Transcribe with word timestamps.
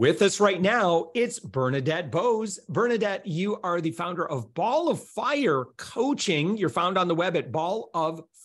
With 0.00 0.22
us 0.22 0.40
right 0.40 0.62
now, 0.62 1.10
it's 1.12 1.38
Bernadette 1.38 2.10
Boas. 2.10 2.58
Bernadette, 2.70 3.26
you 3.26 3.60
are 3.62 3.82
the 3.82 3.90
founder 3.90 4.26
of 4.26 4.54
Ball 4.54 4.88
of 4.88 5.04
Fire 5.04 5.66
Coaching. 5.76 6.56
You're 6.56 6.70
found 6.70 6.96
on 6.96 7.06
the 7.06 7.14
web 7.14 7.36
at 7.36 7.52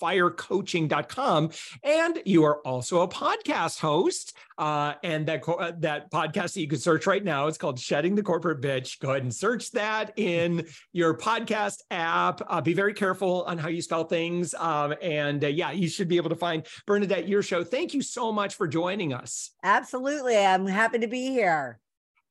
balloffirecoaching.com. 0.01 1.51
And 1.83 2.21
you 2.25 2.43
are 2.43 2.59
also 2.65 3.01
a 3.01 3.07
podcast 3.07 3.79
host. 3.79 4.35
Uh, 4.57 4.93
and 5.03 5.25
that, 5.25 5.47
uh, 5.47 5.73
that 5.79 6.09
podcast 6.11 6.53
that 6.53 6.61
you 6.61 6.67
can 6.67 6.79
search 6.79 7.05
right 7.07 7.23
now, 7.23 7.47
it's 7.47 7.57
called 7.57 7.77
Shedding 7.77 8.15
the 8.15 8.23
Corporate 8.23 8.61
Bitch. 8.61 8.99
Go 8.99 9.09
ahead 9.09 9.23
and 9.23 9.33
search 9.33 9.71
that 9.71 10.13
in 10.15 10.65
your 10.93 11.17
podcast 11.17 11.81
app. 11.91 12.41
Uh, 12.47 12.61
be 12.61 12.73
very 12.73 12.93
careful 12.93 13.43
on 13.43 13.57
how 13.57 13.67
you 13.67 13.81
spell 13.81 14.05
things. 14.05 14.53
Um, 14.53 14.93
and 15.01 15.43
uh, 15.43 15.47
yeah, 15.47 15.71
you 15.71 15.89
should 15.89 16.07
be 16.07 16.17
able 16.17 16.29
to 16.29 16.35
find 16.37 16.65
Bernadette, 16.85 17.27
your 17.27 17.41
show. 17.41 17.63
Thank 17.63 17.93
you 17.93 18.01
so 18.01 18.31
much 18.31 18.55
for 18.55 18.67
joining 18.67 19.13
us. 19.13 19.51
Absolutely. 19.63 20.37
I'm 20.37 20.67
happy 20.67 20.99
to 20.99 21.07
be 21.07 21.27
here. 21.27 21.79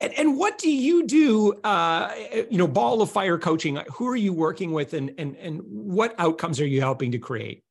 And, 0.04 0.12
and 0.18 0.36
what 0.36 0.58
do 0.58 0.70
you 0.70 1.06
do? 1.06 1.54
Uh, 1.64 2.14
you 2.50 2.58
know, 2.58 2.68
ball 2.68 3.00
of 3.00 3.10
fire 3.10 3.38
coaching. 3.38 3.78
Who 3.94 4.06
are 4.08 4.16
you 4.16 4.34
working 4.34 4.72
with, 4.72 4.92
and 4.92 5.14
and 5.16 5.34
and 5.36 5.62
what 5.64 6.14
outcomes 6.18 6.60
are 6.60 6.66
you 6.66 6.82
helping 6.82 7.12
to 7.12 7.18
create? 7.18 7.64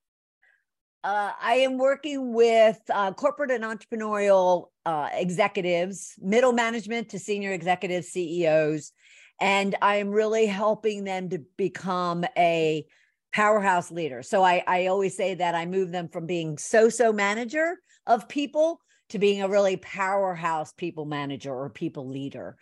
Uh, 1.03 1.31
I 1.39 1.55
am 1.55 1.77
working 1.77 2.33
with 2.33 2.79
uh, 2.91 3.11
corporate 3.11 3.51
and 3.51 3.63
entrepreneurial 3.63 4.69
uh, 4.85 5.09
executives, 5.13 6.15
middle 6.19 6.53
management 6.53 7.09
to 7.09 7.19
senior 7.19 7.51
executives, 7.51 8.07
CEOs, 8.07 8.93
and 9.39 9.75
I 9.81 9.97
am 9.97 10.09
really 10.09 10.47
helping 10.47 11.03
them 11.03 11.29
to 11.29 11.39
become 11.55 12.25
a 12.35 12.87
powerhouse 13.31 13.91
leader. 13.91 14.23
So 14.23 14.43
I, 14.43 14.63
I 14.65 14.87
always 14.87 15.15
say 15.15 15.35
that 15.35 15.53
I 15.55 15.65
move 15.65 15.91
them 15.91 16.07
from 16.07 16.25
being 16.25 16.57
so-so 16.57 17.11
manager 17.13 17.77
of 18.07 18.27
people 18.27 18.79
to 19.09 19.19
being 19.19 19.41
a 19.41 19.47
really 19.47 19.77
powerhouse 19.77 20.73
people 20.73 21.05
manager 21.05 21.53
or 21.53 21.69
people 21.69 22.09
leader. 22.09 22.57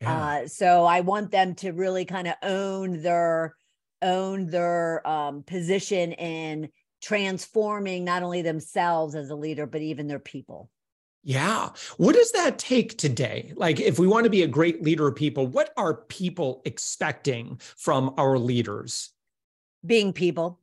Yeah. 0.00 0.24
Uh, 0.24 0.48
so 0.48 0.84
I 0.84 1.00
want 1.00 1.30
them 1.30 1.54
to 1.56 1.72
really 1.72 2.04
kind 2.04 2.28
of 2.28 2.34
own 2.42 3.02
their 3.02 3.56
own 4.02 4.46
their 4.46 5.06
um, 5.08 5.42
position 5.42 6.12
in 6.12 6.68
transforming 7.02 8.04
not 8.04 8.22
only 8.22 8.42
themselves 8.42 9.14
as 9.14 9.30
a 9.30 9.36
leader, 9.36 9.66
but 9.66 9.80
even 9.80 10.06
their 10.06 10.18
people. 10.18 10.70
Yeah. 11.22 11.70
What 11.96 12.14
does 12.14 12.30
that 12.32 12.58
take 12.58 12.96
today? 12.98 13.52
Like, 13.56 13.80
if 13.80 13.98
we 13.98 14.06
want 14.06 14.24
to 14.24 14.30
be 14.30 14.42
a 14.42 14.46
great 14.46 14.84
leader 14.84 15.08
of 15.08 15.16
people, 15.16 15.46
what 15.46 15.70
are 15.76 15.94
people 15.94 16.62
expecting 16.64 17.58
from 17.76 18.14
our 18.16 18.38
leaders? 18.38 19.10
Being 19.84 20.12
people. 20.12 20.60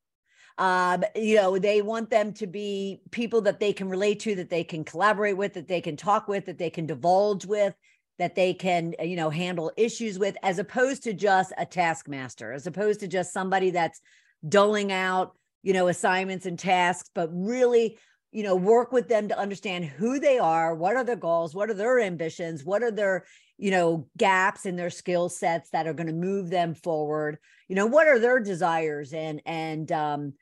Um, 0.57 1.03
you 1.15 1.35
know, 1.35 1.57
they 1.57 1.81
want 1.81 2.09
them 2.09 2.33
to 2.33 2.47
be 2.47 3.01
people 3.11 3.41
that 3.41 3.59
they 3.59 3.73
can 3.73 3.89
relate 3.89 4.19
to, 4.21 4.35
that 4.35 4.49
they 4.49 4.63
can 4.63 4.83
collaborate 4.83 5.37
with, 5.37 5.53
that 5.53 5.67
they 5.67 5.81
can 5.81 5.97
talk 5.97 6.27
with, 6.27 6.45
that 6.45 6.57
they 6.57 6.69
can 6.69 6.85
divulge 6.85 7.45
with, 7.45 7.73
that 8.19 8.35
they 8.35 8.53
can, 8.53 8.93
you 9.01 9.15
know, 9.15 9.29
handle 9.29 9.71
issues 9.77 10.19
with, 10.19 10.37
as 10.43 10.59
opposed 10.59 11.03
to 11.03 11.13
just 11.13 11.53
a 11.57 11.65
taskmaster, 11.65 12.53
as 12.53 12.67
opposed 12.67 12.99
to 12.99 13.07
just 13.07 13.33
somebody 13.33 13.71
that's 13.71 13.99
doling 14.47 14.91
out 14.91 15.35
you 15.63 15.73
know, 15.73 15.87
assignments 15.87 16.45
and 16.45 16.59
tasks, 16.59 17.09
but 17.15 17.29
really, 17.33 17.97
you 18.31 18.43
know, 18.43 18.55
work 18.55 18.91
with 18.91 19.07
them 19.07 19.29
to 19.29 19.39
understand 19.39 19.85
who 19.85 20.19
they 20.19 20.37
are, 20.37 20.75
what 20.75 20.95
are 20.95 21.03
their 21.03 21.15
goals, 21.15 21.55
what 21.55 21.69
are 21.69 21.73
their 21.73 21.99
ambitions, 22.01 22.63
what 22.63 22.83
are 22.83 22.91
their, 22.91 23.25
you 23.57 23.71
know, 23.71 24.07
gaps 24.17 24.65
in 24.65 24.75
their 24.75 24.89
skill 24.89 25.29
sets 25.29 25.69
that 25.69 25.87
are 25.87 25.93
going 25.93 26.07
to 26.07 26.13
move 26.13 26.49
them 26.49 26.75
forward. 26.75 27.37
You 27.69 27.75
know, 27.75 27.85
what 27.85 28.07
are 28.07 28.19
their 28.19 28.39
desires 28.39 29.13
and 29.13 29.41
and 29.45 29.91
um 29.91 30.33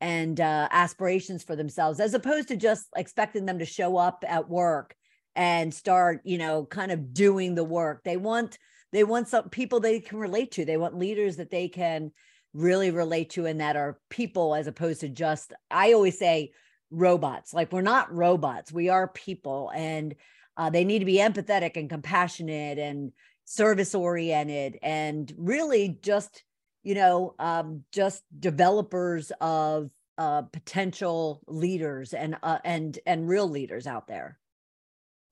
and 0.00 0.40
uh 0.40 0.68
aspirations 0.70 1.42
for 1.42 1.56
themselves 1.56 2.00
as 2.00 2.14
opposed 2.14 2.48
to 2.48 2.56
just 2.56 2.86
expecting 2.96 3.46
them 3.46 3.58
to 3.58 3.64
show 3.64 3.96
up 3.96 4.24
at 4.26 4.48
work 4.48 4.94
and 5.36 5.72
start, 5.72 6.20
you 6.24 6.38
know, 6.38 6.64
kind 6.64 6.90
of 6.90 7.14
doing 7.14 7.54
the 7.54 7.64
work. 7.64 8.02
They 8.04 8.16
want 8.16 8.58
they 8.92 9.04
want 9.04 9.28
some 9.28 9.48
people 9.50 9.80
they 9.80 10.00
can 10.00 10.18
relate 10.18 10.52
to. 10.52 10.64
They 10.64 10.76
want 10.76 10.98
leaders 10.98 11.36
that 11.36 11.50
they 11.50 11.68
can 11.68 12.10
really 12.52 12.90
relate 12.90 13.30
to 13.30 13.46
and 13.46 13.60
that 13.60 13.76
are 13.76 13.98
people 14.08 14.54
as 14.54 14.66
opposed 14.66 15.00
to 15.00 15.08
just 15.08 15.52
i 15.70 15.92
always 15.92 16.18
say 16.18 16.50
robots 16.90 17.54
like 17.54 17.72
we're 17.72 17.80
not 17.80 18.12
robots 18.12 18.72
we 18.72 18.88
are 18.88 19.06
people 19.06 19.70
and 19.74 20.16
uh, 20.56 20.68
they 20.68 20.84
need 20.84 20.98
to 20.98 21.04
be 21.04 21.18
empathetic 21.18 21.76
and 21.76 21.88
compassionate 21.88 22.78
and 22.78 23.12
service 23.44 23.94
oriented 23.94 24.78
and 24.82 25.32
really 25.38 25.96
just 26.02 26.42
you 26.82 26.94
know 26.94 27.34
um, 27.38 27.84
just 27.92 28.22
developers 28.38 29.32
of 29.40 29.90
uh, 30.18 30.42
potential 30.42 31.40
leaders 31.46 32.12
and 32.12 32.36
uh, 32.42 32.58
and 32.64 32.98
and 33.06 33.28
real 33.28 33.48
leaders 33.48 33.86
out 33.86 34.06
there. 34.06 34.38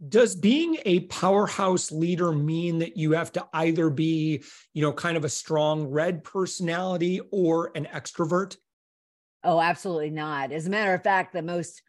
Does 0.09 0.37
being 0.37 0.79
a 0.85 1.01
powerhouse 1.01 1.91
leader 1.91 2.31
mean 2.31 2.79
that 2.79 2.97
you 2.97 3.13
have 3.13 3.33
to 3.33 3.47
either 3.53 3.91
be 3.91 4.43
you 4.73 4.83
know 4.83 4.93
kind 4.93 5.17
of 5.17 5.25
a 5.25 5.29
strong 5.29 5.87
red 5.87 6.25
personality 6.25 7.21
or 7.31 7.73
an 7.75 7.87
extrovert? 7.93 8.57
Oh 9.45 9.61
absolutely 9.61 10.11
not. 10.11 10.53
As 10.53 10.67
a 10.67 10.71
matter 10.71 10.95
of 10.95 11.03
fact 11.03 11.33
the 11.33 11.43
most 11.43 11.83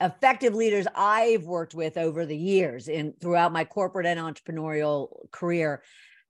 effective 0.00 0.54
leaders 0.54 0.86
i've 0.94 1.44
worked 1.44 1.74
with 1.74 1.96
over 1.96 2.26
the 2.26 2.36
years 2.36 2.86
in 2.86 3.14
throughout 3.18 3.50
my 3.50 3.64
corporate 3.64 4.04
and 4.04 4.20
entrepreneurial 4.20 5.08
career 5.30 5.82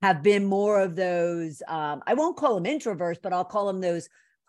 have 0.02 0.22
been 0.22 0.44
more 0.44 0.80
of 0.80 0.94
those 0.96 1.62
um, 1.68 2.02
i 2.06 2.14
won't 2.14 2.36
call 2.36 2.58
them 2.58 2.64
introverts 2.64 3.18
but 3.22 3.32
i'll 3.32 3.44
call 3.44 3.66
them 3.66 3.80
those 3.80 4.08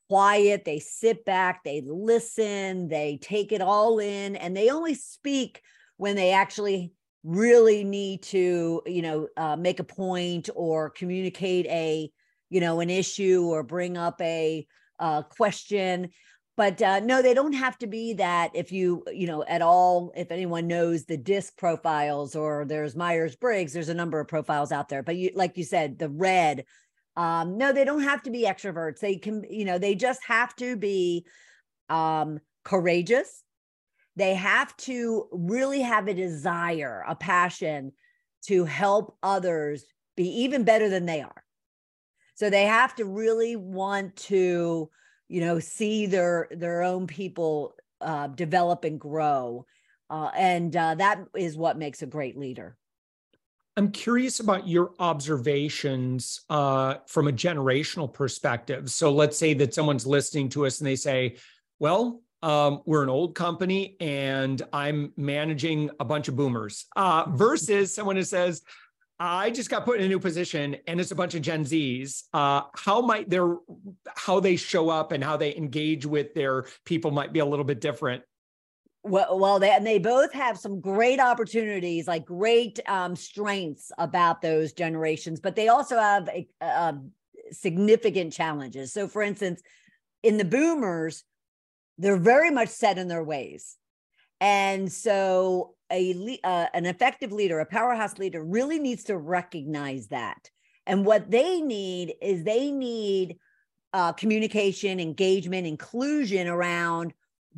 quiet 0.09 0.63
they 0.63 0.80
sit 0.80 1.25
back 1.25 1.63
they 1.63 1.81
listen 1.85 2.88
they 2.88 3.18
take 3.22 3.52
it 3.52 3.62
all 3.62 4.00
in 4.00 4.35
and 4.38 4.56
they 4.56 4.69
only 4.69 4.94
speak 4.94 5.62
when 5.97 6.16
they 6.16 6.31
actually 6.31 6.94
really 7.24 7.84
need 7.84 8.22
to 8.24 8.81
you 8.85 9.02
know 9.02 9.28
uh, 9.35 9.56
make 9.56 9.80
a 9.80 9.84
point 9.84 10.50
or 10.56 10.90
communicate 10.90 11.66
a 11.68 12.09
you 12.50 12.62
know 12.62 12.79
an 12.79 12.90
issue 12.90 13.44
or 13.46 13.64
bring 13.64 13.97
up 13.97 14.19
a 14.22 14.66
uh, 15.00 15.22
question 15.24 16.09
but 16.57 16.81
uh, 16.81 17.00
no 17.00 17.22
they 17.22 17.34
don't 17.34 17.53
have 17.53 17.78
to 17.78 17.88
be 17.88 18.13
that 18.13 18.51
if 18.53 18.72
you 18.72 19.03
you 19.13 19.28
know 19.28 19.44
at 19.45 19.62
all 19.62 20.12
if 20.16 20.31
anyone 20.31 20.68
knows 20.68 21.06
the 21.06 21.16
disc 21.16 21.56
profiles 21.57 22.35
or 22.35 22.66
there's 22.66 22.95
myers-briggs 22.95 23.72
there's 23.72 23.90
a 23.90 23.94
number 23.94 24.19
of 24.19 24.28
profiles 24.28 24.72
out 24.73 24.90
there. 24.90 25.03
But 25.03 25.16
you 25.16 25.32
like 25.35 25.58
you 25.58 25.64
said 25.64 25.97
the 25.97 26.09
red 26.09 26.66
um, 27.16 27.58
no 27.58 27.72
they 27.72 27.85
don't 27.85 28.03
have 28.03 28.23
to 28.23 28.32
be 28.32 28.43
extroverts. 28.43 28.99
They 28.99 29.16
can 29.16 29.46
you 29.49 29.64
know 29.64 29.78
they 29.78 29.96
just 29.96 30.20
have 30.28 30.55
to 30.58 30.76
be 30.76 31.26
um, 31.90 32.40
courageous. 32.66 33.43
They 34.17 34.34
have 34.34 34.76
to 34.78 35.28
really 35.32 35.82
have 35.82 36.08
a 36.08 36.14
desire, 36.14 37.03
a 37.08 37.16
passion 37.16 37.91
to 38.47 38.66
help 38.66 39.16
others 39.22 39.85
be 40.16 40.41
even 40.41 40.64
better 40.64 40.90
than 40.90 41.05
they 41.05 41.22
are. 41.22 41.43
So 42.34 42.49
they 42.49 42.66
have 42.66 42.96
to 42.96 43.05
really 43.05 43.55
want 43.55 44.16
to, 44.28 44.90
you 45.28 45.41
know, 45.41 45.59
see 45.59 46.06
their 46.06 46.47
their 46.52 46.84
own 46.84 47.08
people 47.08 47.76
uh, 48.02 48.28
develop 48.28 48.84
and 48.84 49.00
grow, 49.00 49.66
uh, 50.09 50.29
and 50.35 50.76
uh, 50.76 50.96
that 50.96 51.20
is 51.35 51.58
what 51.58 51.78
makes 51.78 52.02
a 52.02 52.06
great 52.06 52.38
leader. 52.38 52.78
I'm 53.76 53.91
curious 53.91 54.40
about 54.40 54.68
your 54.68 54.94
observations 54.97 56.41
uh, 56.50 56.96
from 57.06 57.28
a 57.28 57.32
generational 57.32 58.12
perspective. 58.12 58.90
So 58.90 59.12
let's 59.12 59.38
say 59.38 59.53
that 59.56 59.74
someone's 59.74 60.08
listening 60.08 60.50
to 60.50 60.66
us 60.66 60.79
and 60.79 60.88
they 60.88 60.96
say, 60.96 61.38
"Well, 61.80 62.22
um, 62.41 62.82
we're 62.85 63.03
an 63.03 63.09
old 63.09 63.35
company 63.35 63.96
and 64.00 64.62
I'm 64.72 65.12
managing 65.18 65.90
a 66.00 66.06
bunch 66.06 66.28
of 66.28 66.35
boomers 66.35 66.85
uh, 66.96 67.26
versus 67.30 67.94
someone 67.94 68.16
who 68.16 68.23
says, 68.23 68.62
I 69.19 69.49
just 69.49 69.69
got 69.69 69.84
put 69.84 69.99
in 69.99 70.05
a 70.05 70.08
new 70.08 70.19
position 70.19 70.78
and 70.85 70.99
it's 70.99 71.11
a 71.11 71.16
bunch 71.16 71.34
of 71.34 71.41
Gen 71.41 71.66
Zs. 71.66 72.23
Uh, 72.34 72.64
how 72.75 73.02
might 73.02 73.29
their 73.29 73.55
how 74.16 74.40
they 74.40 74.55
show 74.55 74.90
up 74.90 75.11
and 75.11 75.23
how 75.23 75.37
they 75.37 75.55
engage 75.55 76.05
with 76.05 76.34
their 76.35 76.66
people 76.85 77.09
might 77.11 77.34
be 77.34 77.40
a 77.40 77.46
little 77.46 77.66
bit 77.66 77.81
different. 77.81 78.23
Well, 79.03 79.40
well, 79.40 79.59
they, 79.59 79.72
and 79.72 79.87
they 79.87 79.99
both 79.99 80.34
have 80.34 80.58
some 80.58 80.81
great 80.81 81.19
opportunities, 81.19 82.08
like 82.08 82.25
great 82.25 82.79
um, 82.87 83.16
strengths 83.16 83.91
about 83.97 84.41
those 84.41 84.73
generations, 84.73 85.40
but 85.40 85.55
they 85.55 85.70
also 85.70 85.97
have 85.97 86.28
a, 86.28 86.47
a 86.61 86.97
significant 87.52 88.34
challenges. 88.34 88.91
So, 88.91 89.08
for 89.08 89.22
instance, 89.22 89.61
in 90.23 90.37
the 90.37 90.46
boomers, 90.46 91.23
they're 91.97 92.17
very 92.17 92.52
much 92.52 92.70
set 92.70 92.97
in 92.97 93.08
their 93.08 93.23
ways. 93.23 93.78
And 94.41 94.91
so 94.91 95.75
a 95.91 96.39
uh, 96.43 96.67
an 96.73 96.85
effective 96.85 97.31
leader, 97.31 97.59
a 97.59 97.66
powerhouse 97.66 98.17
leader 98.17 98.43
really 98.43 98.79
needs 98.79 99.05
to 99.05 99.17
recognize 99.17 100.07
that. 100.07 100.49
And 100.85 101.05
what 101.05 101.29
they 101.29 101.61
need 101.61 102.16
is 102.22 102.43
they 102.43 102.72
need 102.72 103.37
uh, 103.93 104.13
communication, 104.13 104.99
engagement, 104.99 105.67
inclusion 105.67 106.47
around 106.47 107.13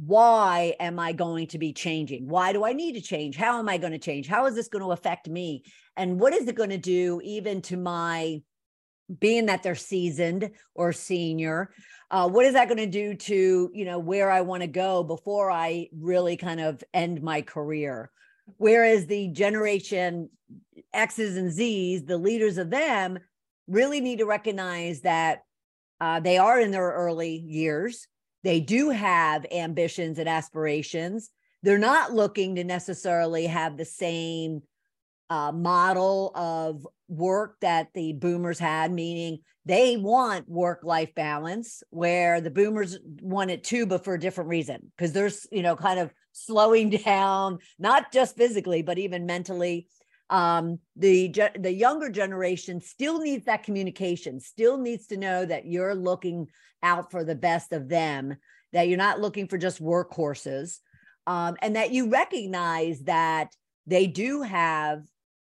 why 0.05 0.75
am 0.79 0.99
I 0.99 1.11
going 1.11 1.47
to 1.47 1.57
be 1.57 1.73
changing? 1.73 2.27
Why 2.27 2.53
do 2.53 2.63
I 2.63 2.73
need 2.73 2.93
to 2.93 3.01
change? 3.01 3.35
How 3.35 3.59
am 3.59 3.67
I 3.67 3.77
going 3.77 3.91
to 3.91 3.99
change? 3.99 4.27
How 4.27 4.45
is 4.45 4.55
this 4.55 4.69
going 4.69 4.83
to 4.83 4.91
affect 4.91 5.27
me? 5.27 5.63
And 5.97 6.19
what 6.19 6.33
is 6.33 6.47
it 6.47 6.55
going 6.55 6.69
to 6.69 6.77
do 6.77 7.19
even 7.23 7.61
to 7.63 7.77
my 7.77 8.41
being 9.19 9.47
that 9.47 9.63
they're 9.63 9.75
seasoned 9.75 10.51
or 10.75 10.94
senior 10.94 11.71
uh, 12.11 12.27
what 12.27 12.45
is 12.45 12.53
that 12.53 12.67
going 12.67 12.77
to 12.77 12.88
do 12.88 13.13
to 13.13 13.71
you 13.73 13.85
know 13.85 14.00
where 14.00 14.31
i 14.31 14.41
want 14.41 14.61
to 14.61 14.67
go 14.67 15.03
before 15.03 15.51
i 15.51 15.88
really 15.97 16.38
kind 16.38 16.59
of 16.59 16.83
end 16.94 17.21
my 17.21 17.41
career? 17.41 18.11
Whereas 18.57 19.06
the 19.06 19.27
generation 19.27 20.29
x's 20.94 21.38
and 21.38 21.51
z's 21.51 22.03
the 22.06 22.17
leaders 22.17 22.57
of 22.57 22.69
them 22.69 23.19
really 23.67 24.01
need 24.01 24.19
to 24.19 24.25
recognize 24.25 25.01
that 25.01 25.44
uh, 26.01 26.19
they 26.19 26.38
are 26.38 26.59
in 26.59 26.71
their 26.71 26.89
early 26.89 27.35
years. 27.35 28.07
They 28.44 28.59
do 28.59 28.89
have 28.89 29.45
ambitions 29.51 30.17
and 30.17 30.29
aspirations. 30.29 31.29
They're 31.62 31.77
not 31.77 32.13
looking 32.13 32.55
to 32.55 32.63
necessarily 32.63 33.45
have 33.47 33.77
the 33.77 33.85
same 33.85 34.62
uh, 35.29 35.51
model 35.51 36.31
of 36.35 36.88
work 37.09 37.56
that 37.61 37.89
the 37.94 38.13
boomers 38.13 38.59
had, 38.59 38.91
meaning 38.91 39.39
they 39.65 39.97
want 39.97 40.47
work 40.47 40.81
life 40.83 41.13
balance, 41.15 41.83
where 41.89 42.39
the 42.39 42.51
boomers 42.51 42.97
want 43.21 43.51
it 43.51 43.63
too, 43.63 43.85
but 43.85 44.03
for 44.03 44.13
a 44.13 44.19
different 44.19 44.50
reason, 44.50 44.91
because 44.95 45.11
there's, 45.11 45.47
you 45.51 45.63
know, 45.63 45.75
kind 45.75 46.00
of 46.00 46.13
slowing 46.31 46.89
down, 47.06 47.57
not 47.77 48.11
just 48.13 48.38
physically, 48.38 48.81
but 48.81 48.97
even 48.97 49.25
mentally. 49.25 49.88
Um, 50.31 50.77
the 50.95 51.33
the 51.59 51.73
younger 51.73 52.11
generation 52.11 52.81
still 52.81 53.19
needs 53.19 53.45
that 53.45 53.63
communication, 53.63 54.39
still 54.39 54.77
needs 54.77 55.07
to 55.07 55.17
know 55.17 55.44
that 55.44 55.65
you're 55.65 55.95
looking 55.95 56.47
out 56.83 57.09
for 57.09 57.23
the 57.23 57.35
best 57.35 57.73
of 57.73 57.89
them, 57.89 58.38
that 58.71 58.88
you're 58.88 58.97
not 58.97 59.19
looking 59.19 59.47
for 59.47 59.57
just 59.57 59.81
workhorses, 59.81 60.77
um, 61.25 61.57
and 61.63 61.75
that 61.75 61.91
you 61.91 62.12
recognize 62.12 63.00
that 63.01 63.55
they 63.88 64.05
do 64.05 64.44
have 64.44 65.01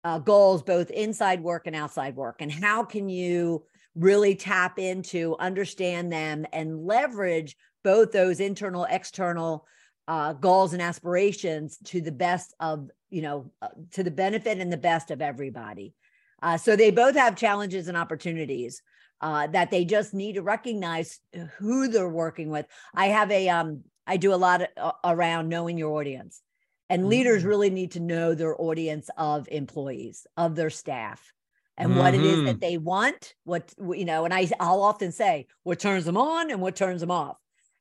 uh, 0.04 0.18
goals 0.18 0.62
both 0.62 0.90
inside 0.90 1.42
work 1.42 1.66
and 1.66 1.76
outside 1.76 2.16
work 2.16 2.40
and 2.40 2.50
how 2.50 2.84
can 2.84 3.08
you 3.08 3.64
really 3.94 4.34
tap 4.34 4.78
into 4.78 5.36
understand 5.38 6.12
them 6.12 6.46
and 6.52 6.86
leverage 6.86 7.56
both 7.82 8.12
those 8.12 8.40
internal 8.40 8.86
external 8.88 9.66
uh, 10.08 10.32
goals 10.32 10.72
and 10.72 10.82
aspirations 10.82 11.78
to 11.84 12.00
the 12.00 12.12
best 12.12 12.54
of 12.60 12.90
you 13.10 13.22
know 13.22 13.50
uh, 13.62 13.68
to 13.92 14.02
the 14.02 14.10
benefit 14.10 14.58
and 14.58 14.72
the 14.72 14.76
best 14.76 15.10
of 15.10 15.22
everybody. 15.22 15.94
Uh, 16.42 16.56
so 16.56 16.74
they 16.74 16.90
both 16.90 17.14
have 17.14 17.36
challenges 17.36 17.86
and 17.86 17.96
opportunities 17.96 18.82
uh, 19.20 19.46
that 19.48 19.70
they 19.70 19.84
just 19.84 20.14
need 20.14 20.34
to 20.34 20.42
recognize 20.42 21.20
who 21.58 21.88
they're 21.88 22.08
working 22.08 22.50
with. 22.50 22.66
I 22.94 23.06
have 23.06 23.30
a 23.30 23.48
um 23.48 23.84
i 24.06 24.16
do 24.16 24.34
a 24.34 24.36
lot 24.36 24.62
uh, 24.76 24.92
around 25.04 25.48
knowing 25.48 25.78
your 25.78 26.00
audience 26.00 26.42
and 26.90 27.08
leaders 27.08 27.40
mm-hmm. 27.40 27.48
really 27.48 27.70
need 27.70 27.92
to 27.92 28.00
know 28.00 28.34
their 28.34 28.60
audience 28.60 29.08
of 29.16 29.48
employees, 29.50 30.26
of 30.36 30.56
their 30.56 30.70
staff, 30.70 31.32
and 31.78 31.90
mm-hmm. 31.90 31.98
what 32.00 32.14
it 32.14 32.20
is 32.20 32.44
that 32.44 32.56
mm-hmm. 32.56 32.58
they 32.58 32.76
want. 32.76 33.34
What, 33.44 33.72
you 33.78 34.04
know, 34.04 34.24
and 34.26 34.34
I, 34.34 34.50
I'll 34.58 34.82
often 34.82 35.12
say 35.12 35.46
what 35.62 35.78
turns 35.78 36.04
them 36.04 36.16
on 36.16 36.50
and 36.50 36.60
what 36.60 36.76
turns 36.76 37.00
them 37.00 37.12
off. 37.12 37.36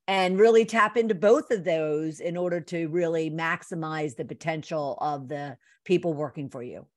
And 0.08 0.40
really 0.40 0.66
tap 0.66 0.98
into 0.98 1.14
both 1.14 1.52
of 1.52 1.64
those 1.64 2.20
in 2.20 2.36
order 2.36 2.62
to 2.62 2.88
really 2.88 3.30
maximize 3.30 4.16
the 4.16 4.26
potential 4.26 4.98
of 5.02 5.28
the 5.28 5.56
people 5.86 6.16
working 6.16 6.50
for 6.50 6.64
you. 6.64 6.88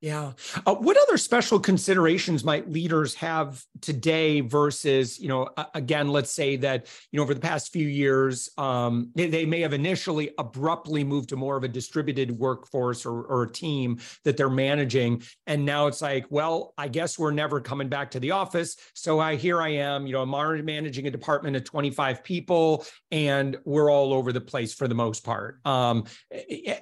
Yeah. 0.00 0.32
Uh, 0.64 0.76
what 0.76 0.96
other 0.96 1.16
special 1.16 1.58
considerations 1.58 2.44
might 2.44 2.70
leaders 2.70 3.16
have 3.16 3.64
today 3.80 4.40
versus, 4.40 5.18
you 5.18 5.26
know, 5.26 5.48
again, 5.74 6.08
let's 6.08 6.30
say 6.30 6.54
that, 6.56 6.86
you 7.10 7.16
know, 7.16 7.24
over 7.24 7.34
the 7.34 7.40
past 7.40 7.72
few 7.72 7.88
years, 7.88 8.48
um, 8.58 9.10
they, 9.16 9.26
they, 9.26 9.44
may 9.48 9.60
have 9.62 9.72
initially 9.72 10.30
abruptly 10.38 11.02
moved 11.02 11.30
to 11.30 11.36
more 11.36 11.56
of 11.56 11.64
a 11.64 11.68
distributed 11.68 12.30
workforce 12.30 13.06
or, 13.06 13.22
or 13.22 13.44
a 13.44 13.50
team 13.50 13.98
that 14.24 14.36
they're 14.36 14.50
managing. 14.50 15.22
And 15.48 15.64
now 15.64 15.88
it's 15.88 16.02
like, 16.02 16.26
well, 16.28 16.74
I 16.78 16.86
guess 16.86 17.18
we're 17.18 17.32
never 17.32 17.60
coming 17.60 17.88
back 17.88 18.12
to 18.12 18.20
the 18.20 18.32
office. 18.32 18.76
So 18.94 19.18
I, 19.18 19.34
here 19.34 19.60
I 19.60 19.70
am, 19.70 20.06
you 20.06 20.12
know, 20.12 20.22
I'm 20.22 20.64
managing 20.64 21.06
a 21.08 21.10
department 21.10 21.56
of 21.56 21.64
25 21.64 22.22
people 22.22 22.84
and 23.10 23.56
we're 23.64 23.90
all 23.90 24.12
over 24.12 24.32
the 24.32 24.40
place 24.40 24.74
for 24.74 24.86
the 24.86 24.94
most 24.94 25.24
part. 25.24 25.58
Um, 25.66 26.04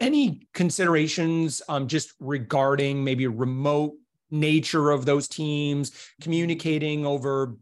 any 0.00 0.48
considerations 0.52 1.62
um, 1.68 1.86
just 1.86 2.12
regarding 2.20 3.06
maybe 3.06 3.26
remote 3.26 3.94
nature 4.31 4.91
of 4.91 5.06
those 5.06 5.29
teams, 5.29 5.93
communicating 6.20 7.06
over 7.06 7.56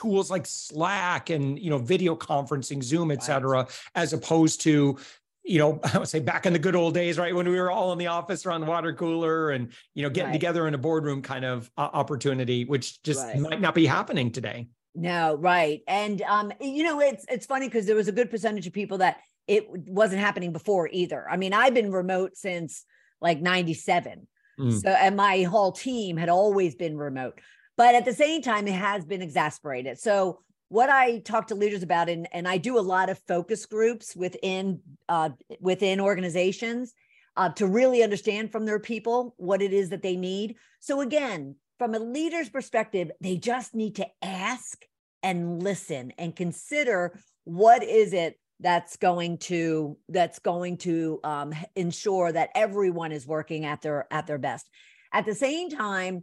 tools 0.00 0.30
like 0.30 0.46
Slack 0.46 1.28
and 1.28 1.58
you 1.58 1.68
know 1.68 1.78
video 1.78 2.16
conferencing, 2.16 2.82
Zoom, 2.82 3.10
et 3.10 3.22
cetera, 3.22 3.68
as 3.94 4.14
opposed 4.14 4.62
to 4.62 4.98
you 5.44 5.58
know, 5.58 5.78
I 5.94 5.98
would 5.98 6.08
say 6.08 6.20
back 6.20 6.46
in 6.46 6.52
the 6.52 6.58
good 6.58 6.74
old 6.74 6.94
days, 6.94 7.18
right? 7.18 7.34
When 7.34 7.48
we 7.48 7.60
were 7.60 7.70
all 7.70 7.92
in 7.92 7.98
the 7.98 8.08
office 8.08 8.46
around 8.46 8.62
the 8.62 8.66
water 8.66 8.92
cooler 8.92 9.50
and, 9.50 9.72
you 9.94 10.02
know, 10.02 10.10
getting 10.10 10.30
right. 10.30 10.32
together 10.32 10.66
in 10.66 10.74
a 10.74 10.78
boardroom 10.78 11.22
kind 11.22 11.44
of 11.44 11.70
uh, 11.76 11.90
opportunity, 11.92 12.64
which 12.64 13.02
just 13.02 13.24
right. 13.24 13.38
might 13.38 13.60
not 13.60 13.74
be 13.74 13.86
happening 13.86 14.32
today. 14.32 14.68
No, 14.94 15.34
right. 15.34 15.82
And, 15.86 16.22
um, 16.22 16.52
you 16.60 16.84
know, 16.84 17.00
it's, 17.00 17.26
it's 17.28 17.46
funny 17.46 17.68
because 17.68 17.84
there 17.86 17.96
was 17.96 18.08
a 18.08 18.12
good 18.12 18.30
percentage 18.30 18.66
of 18.66 18.72
people 18.72 18.98
that 18.98 19.18
it 19.46 19.68
wasn't 19.68 20.20
happening 20.20 20.52
before 20.52 20.88
either. 20.90 21.28
I 21.28 21.36
mean, 21.36 21.52
I've 21.52 21.74
been 21.74 21.90
remote 21.90 22.36
since 22.36 22.84
like 23.20 23.40
97. 23.40 24.26
Mm. 24.58 24.80
So, 24.80 24.88
and 24.88 25.16
my 25.16 25.42
whole 25.42 25.72
team 25.72 26.16
had 26.16 26.28
always 26.28 26.74
been 26.74 26.96
remote, 26.96 27.40
but 27.76 27.94
at 27.94 28.04
the 28.04 28.12
same 28.12 28.42
time, 28.42 28.66
it 28.68 28.74
has 28.74 29.04
been 29.04 29.22
exasperated. 29.22 29.98
So, 29.98 30.40
what 30.68 30.90
I 30.90 31.18
talk 31.18 31.48
to 31.48 31.54
leaders 31.54 31.82
about, 31.82 32.08
and, 32.08 32.26
and 32.32 32.48
I 32.48 32.56
do 32.58 32.78
a 32.78 32.80
lot 32.80 33.10
of 33.10 33.18
focus 33.28 33.66
groups 33.66 34.16
within 34.16 34.80
uh, 35.08 35.30
within 35.60 36.00
organizations 36.00 36.94
uh, 37.36 37.50
to 37.50 37.66
really 37.66 38.02
understand 38.02 38.52
from 38.52 38.64
their 38.64 38.78
people 38.78 39.34
what 39.36 39.62
it 39.62 39.72
is 39.72 39.90
that 39.90 40.02
they 40.02 40.16
need. 40.16 40.56
So 40.80 41.00
again, 41.00 41.56
from 41.78 41.94
a 41.94 41.98
leader's 41.98 42.48
perspective, 42.48 43.10
they 43.20 43.36
just 43.36 43.74
need 43.74 43.96
to 43.96 44.06
ask 44.22 44.84
and 45.22 45.62
listen 45.62 46.12
and 46.18 46.36
consider 46.36 47.18
what 47.44 47.82
is 47.82 48.12
it 48.12 48.38
that's 48.60 48.96
going 48.96 49.38
to 49.38 49.96
that's 50.08 50.38
going 50.38 50.76
to 50.78 51.20
um, 51.24 51.54
ensure 51.76 52.32
that 52.32 52.50
everyone 52.54 53.12
is 53.12 53.26
working 53.26 53.64
at 53.64 53.82
their 53.82 54.06
at 54.12 54.26
their 54.26 54.38
best. 54.38 54.68
At 55.12 55.26
the 55.26 55.34
same 55.34 55.70
time 55.70 56.22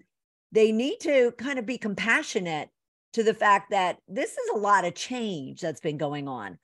they 0.52 0.72
need 0.72 1.00
to 1.02 1.32
kind 1.38 1.60
of 1.60 1.66
be 1.66 1.78
compassionate 1.78 2.70
to 3.14 3.24
the 3.24 3.34
fact 3.34 3.72
that 3.72 3.98
this 4.08 4.32
is 4.32 4.50
a 4.54 4.58
lot 4.58 4.86
of 4.86 4.96
change 4.96 5.62
that's 5.62 5.80
been 5.80 5.98
going 5.98 6.28
on. 6.28 6.58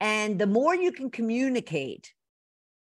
And 0.00 0.38
the 0.38 0.46
more 0.46 0.74
you 0.74 0.92
can 0.92 1.10
communicate 1.10 2.12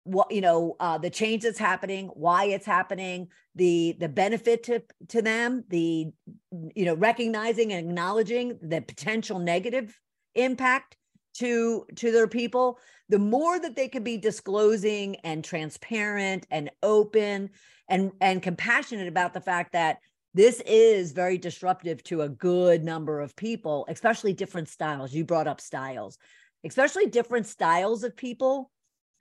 what 0.03 0.31
you 0.31 0.41
know 0.41 0.75
uh, 0.79 0.97
the 0.97 1.09
change 1.09 1.43
that's 1.43 1.57
happening 1.57 2.07
why 2.13 2.45
it's 2.45 2.65
happening 2.65 3.27
the 3.55 3.95
the 3.99 4.07
benefit 4.07 4.61
to 4.61 4.81
to 5.07 5.21
them 5.21 5.63
the 5.69 6.07
you 6.75 6.85
know 6.85 6.93
recognizing 6.93 7.73
and 7.73 7.87
acknowledging 7.89 8.57
the 8.61 8.81
potential 8.81 9.39
negative 9.39 9.99
impact 10.35 10.95
to 11.35 11.85
to 11.95 12.11
their 12.11 12.27
people 12.27 12.79
the 13.09 13.19
more 13.19 13.59
that 13.59 13.75
they 13.75 13.87
can 13.87 14.03
be 14.03 14.17
disclosing 14.17 15.15
and 15.17 15.43
transparent 15.43 16.47
and 16.51 16.69
open 16.81 17.49
and 17.87 18.11
and 18.21 18.41
compassionate 18.41 19.07
about 19.07 19.33
the 19.33 19.41
fact 19.41 19.73
that 19.73 19.99
this 20.33 20.61
is 20.65 21.13
very 21.13 21.37
disruptive 21.37 22.03
to 22.03 22.23
a 22.23 22.29
good 22.29 22.83
number 22.83 23.19
of 23.21 23.35
people 23.35 23.85
especially 23.89 24.33
different 24.33 24.67
styles. 24.67 25.13
You 25.13 25.23
brought 25.23 25.47
up 25.47 25.61
styles. 25.61 26.17
Especially 26.65 27.05
different 27.05 27.45
styles 27.45 28.03
of 28.03 28.17
people 28.17 28.71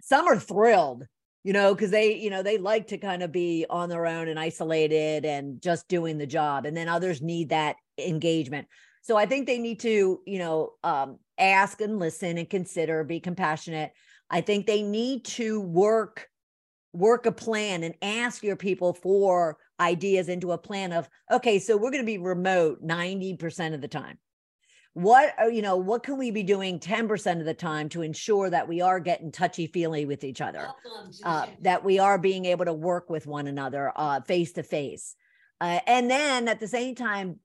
some 0.00 0.26
are 0.26 0.38
thrilled 0.38 1.06
you 1.44 1.52
know 1.52 1.74
because 1.74 1.90
they 1.90 2.16
you 2.16 2.30
know 2.30 2.42
they 2.42 2.58
like 2.58 2.88
to 2.88 2.98
kind 2.98 3.22
of 3.22 3.30
be 3.30 3.64
on 3.70 3.88
their 3.88 4.06
own 4.06 4.28
and 4.28 4.40
isolated 4.40 5.24
and 5.24 5.60
just 5.62 5.86
doing 5.88 6.18
the 6.18 6.26
job 6.26 6.66
and 6.66 6.76
then 6.76 6.88
others 6.88 7.22
need 7.22 7.50
that 7.50 7.76
engagement 7.98 8.66
so 9.04 9.18
I 9.18 9.26
think 9.26 9.46
they 9.46 9.58
need 9.58 9.80
to, 9.80 10.20
you 10.24 10.38
know, 10.38 10.70
um, 10.82 11.18
ask 11.38 11.82
and 11.82 11.98
listen 11.98 12.38
and 12.38 12.48
consider, 12.48 13.04
be 13.04 13.20
compassionate. 13.20 13.92
I 14.30 14.40
think 14.40 14.66
they 14.66 14.80
need 14.80 15.26
to 15.26 15.60
work 15.60 16.26
work 16.94 17.26
a 17.26 17.32
plan 17.32 17.82
and 17.82 17.94
ask 18.00 18.42
your 18.42 18.56
people 18.56 18.94
for 18.94 19.58
ideas 19.80 20.28
into 20.28 20.52
a 20.52 20.58
plan 20.58 20.92
of 20.92 21.08
okay 21.30 21.58
so 21.58 21.76
we're 21.76 21.90
going 21.90 22.04
to 22.04 22.06
be 22.06 22.18
remote 22.18 22.80
90% 22.82 23.74
of 23.74 23.80
the 23.82 23.88
time. 23.88 24.16
What 24.94 25.34
you 25.52 25.60
know 25.60 25.76
what 25.76 26.02
can 26.02 26.16
we 26.16 26.30
be 26.30 26.42
doing 26.42 26.78
10% 26.78 27.40
of 27.40 27.44
the 27.44 27.52
time 27.52 27.90
to 27.90 28.00
ensure 28.00 28.48
that 28.48 28.68
we 28.68 28.80
are 28.80 29.00
getting 29.00 29.32
touchy 29.32 29.66
feely 29.66 30.06
with 30.06 30.24
each 30.24 30.40
other? 30.40 30.68
Uh, 31.24 31.46
that 31.60 31.84
we 31.84 31.98
are 31.98 32.16
being 32.16 32.46
able 32.46 32.64
to 32.64 32.72
work 32.72 33.10
with 33.10 33.26
one 33.26 33.48
another 33.48 33.92
face 34.26 34.52
to 34.52 34.62
face. 34.62 35.14
And 35.60 36.10
then 36.10 36.48
at 36.48 36.60
the 36.60 36.68
same 36.68 36.94
time 36.94 37.40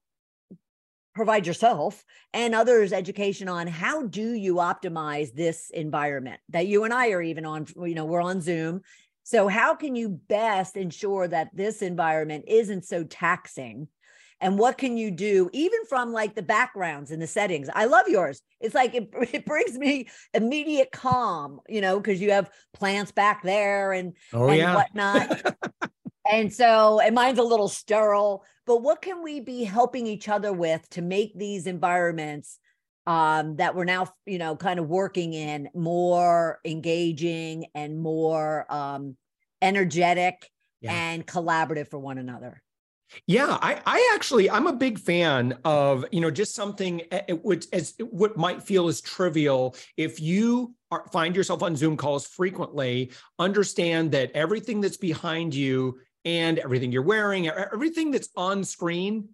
provide 1.20 1.46
yourself 1.46 2.02
and 2.32 2.54
others 2.54 2.94
education 2.94 3.46
on 3.46 3.66
how 3.66 4.06
do 4.06 4.32
you 4.32 4.54
optimize 4.54 5.30
this 5.34 5.68
environment 5.68 6.40
that 6.48 6.66
you 6.66 6.84
and 6.84 6.94
I 6.94 7.10
are 7.10 7.20
even 7.20 7.44
on 7.44 7.66
you 7.84 7.94
know 7.94 8.06
we're 8.06 8.22
on 8.22 8.40
Zoom. 8.40 8.80
So 9.22 9.46
how 9.46 9.74
can 9.74 9.94
you 9.94 10.08
best 10.08 10.78
ensure 10.78 11.28
that 11.28 11.50
this 11.52 11.82
environment 11.82 12.46
isn't 12.48 12.86
so 12.86 13.04
taxing? 13.04 13.88
And 14.40 14.58
what 14.58 14.78
can 14.78 14.96
you 14.96 15.10
do 15.10 15.50
even 15.52 15.80
from 15.90 16.10
like 16.14 16.34
the 16.34 16.42
backgrounds 16.42 17.10
and 17.10 17.20
the 17.20 17.26
settings? 17.26 17.68
I 17.74 17.84
love 17.84 18.08
yours. 18.08 18.40
It's 18.58 18.74
like 18.74 18.94
it, 18.94 19.10
it 19.34 19.44
brings 19.44 19.76
me 19.76 20.08
immediate 20.32 20.90
calm 20.90 21.60
you 21.68 21.82
know 21.82 22.00
because 22.00 22.18
you 22.18 22.30
have 22.30 22.50
plants 22.72 23.12
back 23.12 23.42
there 23.42 23.92
and, 23.92 24.14
oh, 24.32 24.48
and 24.48 24.56
yeah. 24.56 24.74
whatnot 24.74 25.54
and 26.30 26.52
so 26.52 27.00
and 27.00 27.14
mine's 27.14 27.38
a 27.38 27.42
little 27.42 27.68
sterile 27.68 28.44
but 28.66 28.82
what 28.82 29.02
can 29.02 29.22
we 29.22 29.40
be 29.40 29.64
helping 29.64 30.06
each 30.06 30.28
other 30.28 30.52
with 30.52 30.88
to 30.90 31.02
make 31.02 31.36
these 31.36 31.66
environments 31.66 32.58
um, 33.06 33.56
that 33.56 33.74
we're 33.74 33.84
now 33.84 34.12
you 34.26 34.38
know 34.38 34.56
kind 34.56 34.78
of 34.78 34.88
working 34.88 35.32
in 35.32 35.68
more 35.74 36.60
engaging 36.64 37.66
and 37.74 37.98
more 37.98 38.66
um, 38.72 39.16
energetic 39.62 40.50
yeah. 40.80 40.92
and 40.92 41.26
collaborative 41.26 41.88
for 41.88 41.98
one 41.98 42.18
another 42.18 42.62
yeah, 43.26 43.58
I, 43.60 43.80
I 43.86 44.12
actually 44.14 44.48
I'm 44.50 44.66
a 44.66 44.72
big 44.72 44.98
fan 44.98 45.58
of 45.64 46.04
you 46.12 46.20
know 46.20 46.30
just 46.30 46.54
something 46.54 47.02
eh, 47.10 47.22
eh, 47.28 47.32
which 47.42 47.66
as 47.72 47.94
what 48.10 48.36
might 48.36 48.62
feel 48.62 48.88
as 48.88 49.00
trivial 49.00 49.74
if 49.96 50.20
you 50.20 50.74
are, 50.90 51.04
find 51.12 51.34
yourself 51.34 51.62
on 51.62 51.76
Zoom 51.76 51.96
calls 51.96 52.26
frequently, 52.26 53.10
understand 53.38 54.12
that 54.12 54.30
everything 54.34 54.80
that's 54.80 54.96
behind 54.96 55.54
you 55.54 55.98
and 56.24 56.58
everything 56.58 56.92
you're 56.92 57.02
wearing, 57.02 57.48
everything 57.48 58.10
that's 58.10 58.28
on 58.36 58.64
screen 58.64 59.28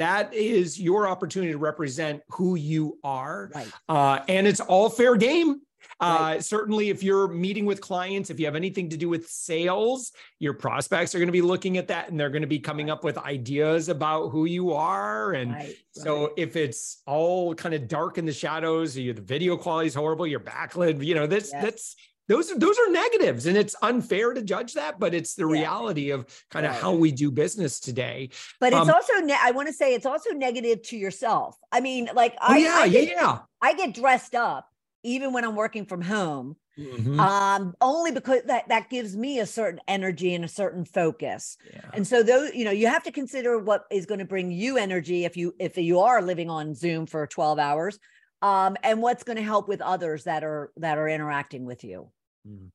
that 0.00 0.32
is 0.32 0.80
your 0.80 1.06
opportunity 1.06 1.52
to 1.52 1.58
represent 1.58 2.22
who 2.30 2.54
you 2.54 2.98
are. 3.04 3.50
Right. 3.54 3.72
Uh, 3.86 4.20
and 4.28 4.46
it's 4.46 4.60
all 4.60 4.88
fair 4.88 5.14
game. 5.14 5.60
Uh, 6.00 6.18
right. 6.20 6.44
Certainly, 6.44 6.88
if 6.88 7.02
you're 7.02 7.28
meeting 7.28 7.66
with 7.66 7.82
clients, 7.82 8.30
if 8.30 8.40
you 8.40 8.46
have 8.46 8.56
anything 8.56 8.88
to 8.88 8.96
do 8.96 9.10
with 9.10 9.28
sales, 9.28 10.12
your 10.38 10.54
prospects 10.54 11.14
are 11.14 11.18
going 11.18 11.28
to 11.28 11.32
be 11.32 11.42
looking 11.42 11.76
at 11.76 11.88
that 11.88 12.08
and 12.08 12.18
they're 12.18 12.30
going 12.30 12.40
to 12.40 12.48
be 12.48 12.58
coming 12.58 12.88
up 12.88 13.04
with 13.04 13.18
ideas 13.18 13.90
about 13.90 14.30
who 14.30 14.46
you 14.46 14.72
are. 14.72 15.32
And 15.32 15.52
right. 15.52 15.76
so, 15.92 16.22
right. 16.24 16.32
if 16.38 16.56
it's 16.56 17.02
all 17.06 17.54
kind 17.54 17.74
of 17.74 17.86
dark 17.86 18.16
in 18.16 18.24
the 18.24 18.32
shadows, 18.32 18.96
you 18.96 19.12
the 19.12 19.20
video 19.20 19.58
quality 19.58 19.88
is 19.88 19.94
horrible, 19.94 20.26
your 20.26 20.40
backlit, 20.40 21.04
you 21.04 21.14
know, 21.14 21.26
this 21.26 21.50
yes. 21.52 21.62
that's 21.62 21.96
those 22.30 22.48
are 22.52 22.58
those 22.58 22.78
are 22.78 22.90
negatives 22.92 23.46
and 23.46 23.56
it's 23.56 23.74
unfair 23.82 24.32
to 24.32 24.40
judge 24.40 24.74
that 24.74 25.00
but 25.00 25.12
it's 25.14 25.34
the 25.34 25.46
yeah. 25.46 25.52
reality 25.52 26.10
of 26.10 26.24
kind 26.50 26.64
of 26.64 26.72
right. 26.72 26.80
how 26.80 26.92
we 26.92 27.10
do 27.10 27.30
business 27.30 27.80
today 27.80 28.30
but 28.60 28.72
it's 28.72 28.88
um, 28.88 28.90
also 28.90 29.14
ne- 29.24 29.36
i 29.42 29.50
want 29.50 29.66
to 29.66 29.74
say 29.74 29.94
it's 29.94 30.06
also 30.06 30.30
negative 30.30 30.80
to 30.80 30.96
yourself 30.96 31.58
i 31.72 31.80
mean 31.80 32.08
like 32.14 32.34
oh, 32.40 32.54
I, 32.54 32.58
yeah 32.58 32.76
I 32.76 32.88
get, 32.88 33.08
yeah 33.08 33.38
i 33.60 33.74
get 33.74 33.94
dressed 33.94 34.36
up 34.36 34.68
even 35.02 35.32
when 35.32 35.44
i'm 35.44 35.56
working 35.56 35.84
from 35.84 36.02
home 36.02 36.54
mm-hmm. 36.78 37.18
um 37.18 37.74
only 37.80 38.12
because 38.12 38.42
that 38.46 38.68
that 38.68 38.90
gives 38.90 39.16
me 39.16 39.40
a 39.40 39.46
certain 39.46 39.80
energy 39.88 40.32
and 40.32 40.44
a 40.44 40.48
certain 40.48 40.84
focus 40.84 41.56
yeah. 41.72 41.80
and 41.94 42.06
so 42.06 42.22
those 42.22 42.54
you 42.54 42.64
know 42.64 42.70
you 42.70 42.86
have 42.86 43.02
to 43.02 43.10
consider 43.10 43.58
what 43.58 43.86
is 43.90 44.06
going 44.06 44.20
to 44.20 44.24
bring 44.24 44.52
you 44.52 44.78
energy 44.78 45.24
if 45.24 45.36
you 45.36 45.52
if 45.58 45.76
you 45.76 45.98
are 45.98 46.22
living 46.22 46.48
on 46.48 46.76
zoom 46.76 47.06
for 47.06 47.26
12 47.26 47.58
hours 47.58 47.98
um 48.40 48.76
and 48.84 49.02
what's 49.02 49.24
going 49.24 49.36
to 49.36 49.42
help 49.42 49.66
with 49.66 49.80
others 49.80 50.24
that 50.24 50.44
are 50.44 50.70
that 50.76 50.96
are 50.96 51.08
interacting 51.08 51.64
with 51.64 51.82
you. 51.82 52.08
Hmm. 52.46 52.66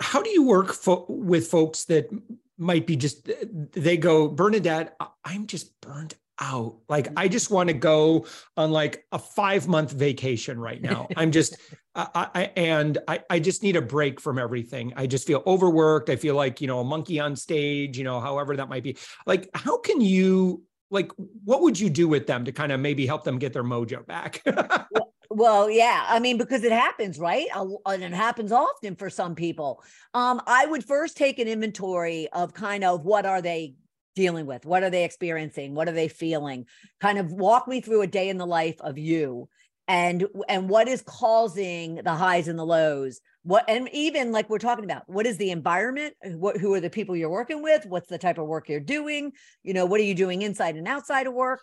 How 0.00 0.22
do 0.22 0.30
you 0.30 0.44
work 0.44 0.72
fo- 0.72 1.06
with 1.08 1.48
folks 1.48 1.84
that 1.86 2.08
might 2.56 2.86
be 2.86 2.96
just, 2.96 3.28
they 3.72 3.96
go, 3.96 4.28
Bernadette, 4.28 4.96
I'm 5.24 5.46
just 5.46 5.80
burned 5.80 6.14
out. 6.40 6.76
Like, 6.88 7.08
I 7.08 7.24
mm-hmm. 7.24 7.32
just 7.32 7.50
want 7.50 7.68
to 7.68 7.74
go 7.74 8.26
on 8.56 8.70
like 8.70 9.04
a 9.12 9.18
five 9.18 9.66
month 9.68 9.92
vacation 9.92 10.58
right 10.58 10.80
now. 10.80 11.08
I'm 11.16 11.32
just, 11.32 11.56
I, 11.94 12.28
I, 12.34 12.42
and 12.56 12.98
I, 13.08 13.22
I 13.28 13.38
just 13.40 13.62
need 13.62 13.76
a 13.76 13.82
break 13.82 14.20
from 14.20 14.38
everything. 14.38 14.92
I 14.96 15.06
just 15.06 15.26
feel 15.26 15.42
overworked. 15.46 16.10
I 16.10 16.16
feel 16.16 16.34
like, 16.34 16.60
you 16.60 16.66
know, 16.66 16.80
a 16.80 16.84
monkey 16.84 17.18
on 17.20 17.36
stage, 17.36 17.98
you 17.98 18.04
know, 18.04 18.20
however 18.20 18.56
that 18.56 18.68
might 18.68 18.82
be. 18.82 18.96
Like, 19.26 19.48
how 19.54 19.78
can 19.78 20.00
you, 20.00 20.62
like, 20.90 21.10
what 21.44 21.62
would 21.62 21.78
you 21.78 21.90
do 21.90 22.08
with 22.08 22.26
them 22.26 22.44
to 22.44 22.52
kind 22.52 22.72
of 22.72 22.80
maybe 22.80 23.06
help 23.06 23.24
them 23.24 23.38
get 23.38 23.52
their 23.52 23.64
mojo 23.64 24.06
back? 24.06 24.42
well, 24.46 25.14
well, 25.38 25.70
yeah. 25.70 26.04
I 26.08 26.18
mean, 26.18 26.38
because 26.38 26.64
it 26.64 26.72
happens, 26.72 27.18
right? 27.18 27.46
And 27.54 28.02
it 28.02 28.12
happens 28.12 28.52
often 28.52 28.96
for 28.96 29.10
some 29.10 29.34
people. 29.34 29.82
Um, 30.14 30.42
I 30.46 30.66
would 30.66 30.84
first 30.84 31.16
take 31.16 31.38
an 31.38 31.48
inventory 31.48 32.28
of 32.32 32.54
kind 32.54 32.84
of 32.84 33.04
what 33.04 33.26
are 33.26 33.40
they 33.40 33.74
dealing 34.16 34.46
with? 34.46 34.66
What 34.66 34.82
are 34.82 34.90
they 34.90 35.04
experiencing? 35.04 35.74
What 35.74 35.88
are 35.88 35.92
they 35.92 36.08
feeling? 36.08 36.66
Kind 37.00 37.18
of 37.18 37.32
walk 37.32 37.68
me 37.68 37.80
through 37.80 38.02
a 38.02 38.06
day 38.06 38.28
in 38.28 38.36
the 38.36 38.46
life 38.46 38.80
of 38.80 38.98
you 38.98 39.48
and 39.88 40.26
and 40.48 40.68
what 40.68 40.86
is 40.86 41.02
causing 41.02 41.96
the 41.96 42.14
highs 42.14 42.46
and 42.46 42.58
the 42.58 42.64
lows 42.64 43.20
what 43.42 43.64
and 43.68 43.88
even 43.92 44.30
like 44.30 44.48
we're 44.50 44.58
talking 44.58 44.84
about 44.84 45.02
what 45.06 45.26
is 45.26 45.38
the 45.38 45.50
environment 45.50 46.14
what 46.22 46.58
who 46.58 46.74
are 46.74 46.80
the 46.80 46.90
people 46.90 47.16
you're 47.16 47.30
working 47.30 47.62
with 47.62 47.86
what's 47.86 48.08
the 48.08 48.18
type 48.18 48.38
of 48.38 48.46
work 48.46 48.68
you're 48.68 48.78
doing 48.78 49.32
you 49.62 49.72
know 49.72 49.86
what 49.86 49.98
are 49.98 50.04
you 50.04 50.14
doing 50.14 50.42
inside 50.42 50.76
and 50.76 50.86
outside 50.86 51.26
of 51.26 51.32
work 51.32 51.62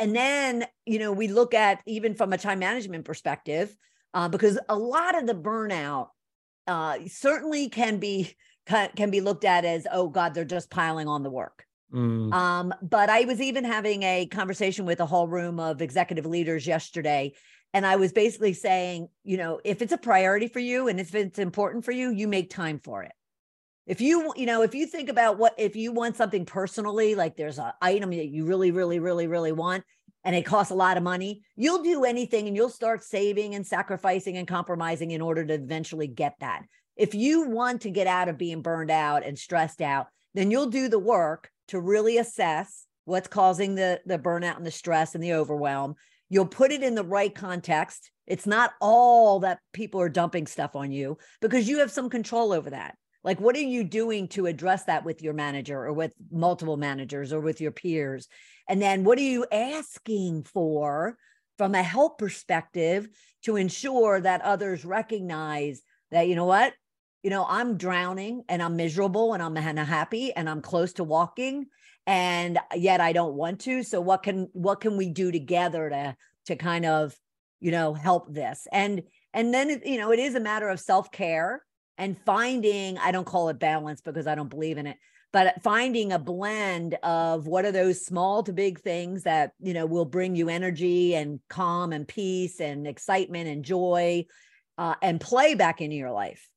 and 0.00 0.16
then, 0.16 0.64
you 0.86 0.98
know, 0.98 1.12
we 1.12 1.28
look 1.28 1.52
at 1.52 1.80
even 1.86 2.14
from 2.14 2.32
a 2.32 2.38
time 2.38 2.58
management 2.58 3.04
perspective, 3.04 3.76
uh, 4.14 4.28
because 4.28 4.58
a 4.68 4.76
lot 4.76 5.16
of 5.16 5.26
the 5.26 5.34
burnout 5.34 6.08
uh, 6.66 6.98
certainly 7.06 7.68
can 7.68 7.98
be 7.98 8.34
can 8.96 9.10
be 9.10 9.20
looked 9.20 9.44
at 9.44 9.64
as, 9.64 9.86
oh 9.92 10.08
God, 10.08 10.32
they're 10.32 10.44
just 10.44 10.70
piling 10.70 11.08
on 11.08 11.22
the 11.22 11.30
work. 11.30 11.66
Mm. 11.92 12.32
Um, 12.32 12.74
but 12.82 13.10
I 13.10 13.24
was 13.24 13.40
even 13.40 13.64
having 13.64 14.04
a 14.04 14.26
conversation 14.26 14.86
with 14.86 15.00
a 15.00 15.06
whole 15.06 15.26
room 15.26 15.58
of 15.58 15.82
executive 15.82 16.24
leaders 16.24 16.66
yesterday. 16.66 17.32
And 17.74 17.84
I 17.84 17.96
was 17.96 18.12
basically 18.12 18.52
saying, 18.52 19.08
you 19.24 19.36
know, 19.36 19.60
if 19.64 19.82
it's 19.82 19.92
a 19.92 19.98
priority 19.98 20.46
for 20.46 20.60
you 20.60 20.88
and 20.88 21.00
if 21.00 21.14
it's 21.14 21.38
important 21.38 21.84
for 21.84 21.90
you, 21.90 22.10
you 22.10 22.28
make 22.28 22.48
time 22.48 22.78
for 22.78 23.02
it 23.02 23.12
if 23.90 24.00
you 24.00 24.32
you 24.36 24.46
know 24.46 24.62
if 24.62 24.72
you 24.72 24.86
think 24.86 25.08
about 25.08 25.36
what 25.36 25.52
if 25.58 25.74
you 25.74 25.90
want 25.90 26.16
something 26.16 26.46
personally 26.46 27.16
like 27.16 27.36
there's 27.36 27.58
an 27.58 27.72
item 27.82 28.10
that 28.10 28.28
you 28.28 28.46
really 28.46 28.70
really 28.70 29.00
really 29.00 29.26
really 29.26 29.50
want 29.50 29.82
and 30.22 30.36
it 30.36 30.46
costs 30.46 30.70
a 30.70 30.76
lot 30.76 30.96
of 30.96 31.02
money 31.02 31.42
you'll 31.56 31.82
do 31.82 32.04
anything 32.04 32.46
and 32.46 32.54
you'll 32.54 32.68
start 32.68 33.02
saving 33.02 33.56
and 33.56 33.66
sacrificing 33.66 34.36
and 34.36 34.46
compromising 34.46 35.10
in 35.10 35.20
order 35.20 35.44
to 35.44 35.54
eventually 35.54 36.06
get 36.06 36.34
that. 36.38 36.62
If 36.96 37.14
you 37.16 37.48
want 37.48 37.80
to 37.82 37.90
get 37.90 38.06
out 38.06 38.28
of 38.28 38.38
being 38.38 38.62
burned 38.62 38.92
out 38.92 39.26
and 39.26 39.36
stressed 39.36 39.82
out 39.82 40.06
then 40.34 40.52
you'll 40.52 40.70
do 40.70 40.88
the 40.88 40.98
work 40.98 41.50
to 41.68 41.80
really 41.80 42.16
assess 42.16 42.86
what's 43.06 43.26
causing 43.26 43.74
the 43.74 44.00
the 44.06 44.20
burnout 44.20 44.56
and 44.56 44.64
the 44.64 44.70
stress 44.70 45.16
and 45.16 45.24
the 45.24 45.32
overwhelm. 45.32 45.96
You'll 46.28 46.46
put 46.46 46.70
it 46.70 46.84
in 46.84 46.94
the 46.94 47.02
right 47.02 47.34
context. 47.34 48.12
It's 48.28 48.46
not 48.46 48.72
all 48.80 49.40
that 49.40 49.58
people 49.72 50.00
are 50.00 50.08
dumping 50.08 50.46
stuff 50.46 50.76
on 50.76 50.92
you 50.92 51.18
because 51.40 51.68
you 51.68 51.80
have 51.80 51.90
some 51.90 52.08
control 52.08 52.52
over 52.52 52.70
that 52.70 52.94
like, 53.22 53.40
what 53.40 53.56
are 53.56 53.60
you 53.60 53.84
doing 53.84 54.28
to 54.28 54.46
address 54.46 54.84
that 54.84 55.04
with 55.04 55.22
your 55.22 55.34
manager 55.34 55.84
or 55.84 55.92
with 55.92 56.14
multiple 56.30 56.76
managers 56.76 57.32
or 57.32 57.40
with 57.40 57.60
your 57.60 57.70
peers? 57.70 58.28
And 58.68 58.80
then 58.80 59.04
what 59.04 59.18
are 59.18 59.22
you 59.22 59.46
asking 59.52 60.44
for 60.44 61.16
from 61.58 61.74
a 61.74 61.82
help 61.82 62.18
perspective 62.18 63.08
to 63.44 63.56
ensure 63.56 64.20
that 64.20 64.40
others 64.42 64.84
recognize 64.84 65.82
that, 66.10 66.28
you 66.28 66.34
know 66.34 66.46
what? 66.46 66.72
You 67.22 67.28
know, 67.28 67.44
I'm 67.46 67.76
drowning 67.76 68.44
and 68.48 68.62
I'm 68.62 68.76
miserable 68.76 69.34
and 69.34 69.42
I'm 69.42 69.56
unhappy 69.56 70.32
and 70.32 70.48
I'm 70.48 70.62
close 70.62 70.94
to 70.94 71.04
walking 71.04 71.66
and 72.06 72.58
yet 72.74 73.00
I 73.00 73.12
don't 73.12 73.34
want 73.34 73.60
to. 73.60 73.82
So 73.82 74.00
what 74.00 74.22
can 74.22 74.48
what 74.52 74.80
can 74.80 74.96
we 74.96 75.10
do 75.10 75.30
together 75.30 75.90
to 75.90 76.16
to 76.46 76.56
kind 76.56 76.86
of, 76.86 77.14
you 77.60 77.70
know, 77.70 77.92
help 77.92 78.32
this? 78.32 78.66
And 78.72 79.02
and 79.34 79.52
then 79.52 79.82
you 79.84 79.98
know, 79.98 80.10
it 80.12 80.18
is 80.18 80.34
a 80.34 80.40
matter 80.40 80.70
of 80.70 80.80
self-care 80.80 81.62
and 82.00 82.18
finding 82.24 82.98
i 82.98 83.12
don't 83.12 83.26
call 83.26 83.48
it 83.50 83.60
balance 83.60 84.00
because 84.00 84.26
i 84.26 84.34
don't 84.34 84.50
believe 84.50 84.78
in 84.78 84.86
it 84.86 84.96
but 85.32 85.62
finding 85.62 86.12
a 86.12 86.18
blend 86.18 86.94
of 87.02 87.46
what 87.46 87.64
are 87.64 87.70
those 87.70 88.04
small 88.04 88.42
to 88.42 88.52
big 88.52 88.80
things 88.80 89.22
that 89.22 89.52
you 89.60 89.74
know 89.74 89.86
will 89.86 90.04
bring 90.04 90.34
you 90.34 90.48
energy 90.48 91.14
and 91.14 91.38
calm 91.48 91.92
and 91.92 92.08
peace 92.08 92.58
and 92.58 92.86
excitement 92.86 93.48
and 93.48 93.64
joy 93.64 94.24
uh, 94.78 94.94
and 95.02 95.20
play 95.20 95.54
back 95.54 95.80
into 95.80 95.94
your 95.94 96.10
life 96.10 96.48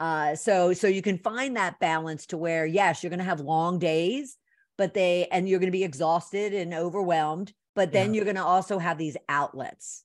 uh, 0.00 0.34
so 0.34 0.72
so 0.72 0.86
you 0.86 1.02
can 1.02 1.18
find 1.18 1.56
that 1.56 1.78
balance 1.78 2.26
to 2.26 2.36
where 2.36 2.66
yes 2.66 3.02
you're 3.02 3.10
going 3.10 3.18
to 3.18 3.24
have 3.24 3.40
long 3.40 3.78
days 3.78 4.36
but 4.76 4.92
they 4.92 5.28
and 5.30 5.48
you're 5.48 5.60
going 5.60 5.68
to 5.68 5.78
be 5.78 5.84
exhausted 5.84 6.52
and 6.52 6.74
overwhelmed 6.74 7.52
but 7.76 7.92
then 7.92 8.12
yeah. 8.12 8.16
you're 8.16 8.24
going 8.24 8.36
to 8.36 8.42
also 8.42 8.78
have 8.78 8.98
these 8.98 9.16
outlets 9.28 10.04